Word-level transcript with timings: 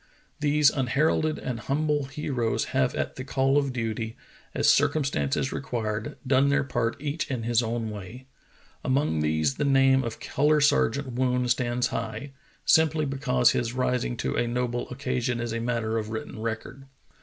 These 0.39 0.71
unheralded 0.71 1.37
and 1.37 1.59
humble 1.59 2.05
heroes 2.05 2.65
have 2.73 2.95
at 2.95 3.17
the 3.17 3.23
call 3.23 3.55
of 3.59 3.71
duty, 3.71 4.17
as 4.55 4.67
circumstances 4.67 5.51
required, 5.51 6.17
done 6.25 6.49
their 6.49 6.63
part 6.63 6.99
each 6.99 7.29
in 7.29 7.43
his 7.43 7.61
own 7.61 7.91
way. 7.91 8.25
Among 8.83 9.19
these 9.19 9.57
the 9.57 9.63
name 9.63 10.03
of 10.03 10.19
Color 10.19 10.59
Sergeant 10.59 11.13
Woon 11.13 11.47
stands 11.49 11.89
high, 11.89 12.31
simply 12.65 13.05
because 13.05 13.51
his 13.51 13.73
rising 13.73 14.17
to 14.17 14.35
a 14.35 14.47
noble 14.47 14.89
occasion 14.89 15.39
is 15.39 15.53
a 15.53 15.59
matter 15.59 15.99
of 15.99 16.09
written 16.09 16.39
record. 16.39 16.87